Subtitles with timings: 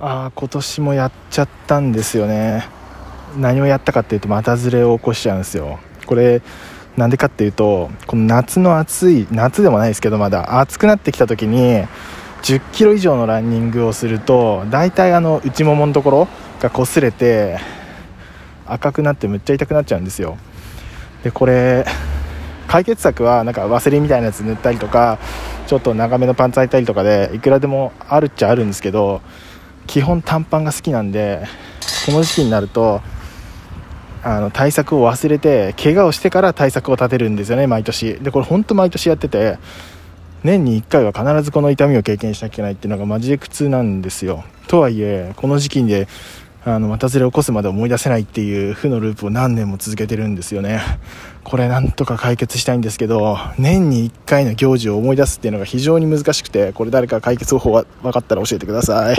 [0.00, 2.64] ああ今年もやっちゃったんですよね。
[3.36, 5.80] 何をやったかっていうと股ずれを起こしちゃうんですよ。
[6.06, 6.40] これ
[6.96, 11.86] なんでかっていうとこの夏の暑い夏でもないですけどまだ暑くなってきた時に1
[12.42, 16.28] 0キロ以上のランニングをすると大体あの内もものところ
[16.60, 17.58] が擦れて
[18.66, 20.38] 赤くなってむっちゃ痛くなっちゃうんですよ。
[21.24, 21.84] でこれ
[22.68, 25.18] 解決策はなんかワセリンみたいなやつ塗ったりとか
[25.66, 29.22] ちょっと長めのパンツ履いたりとかでいくらでもあるっちゃあるんですけど
[29.88, 31.44] 基本短パンが好きなんで
[32.06, 33.00] この時期になると
[34.22, 38.14] あの対策を忘れて怪我をしてから対策を立てるんですよね毎年。
[38.14, 39.58] でこれ本当毎年やってて
[40.44, 44.44] 年に1回は必ずこの痛みを経験しなきゃいけないっていうのがマジで苦痛なんですよ。
[44.68, 46.06] とはいえこの時期で
[46.64, 50.80] あの股ずれを起こすまで思い出せないっていう負のループを何年も続けてるんですよね。
[51.44, 59.16] これなんとか解決したいんですけど年に1回の行事を思い出すっていうのが非常に難しくてこれ誰か解決方法が分かったら教えてください。